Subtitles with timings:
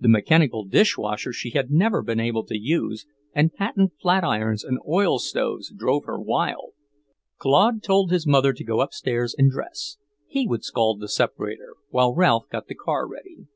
[0.00, 4.64] The mechanical dish washer she had never been able to use, and patent flat irons
[4.64, 6.72] and oil stoves drove her wild.
[7.38, 12.12] Claude told his mother to go upstairs and dress; he would scald the separator while
[12.12, 13.46] Ralph got the car ready.